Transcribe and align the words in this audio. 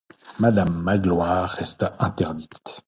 Madame 0.41 0.81
Magloire 0.85 1.47
resta 1.57 1.87
interdite. 2.07 2.59